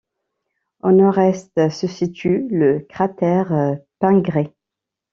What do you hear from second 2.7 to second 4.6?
cratère Pingré.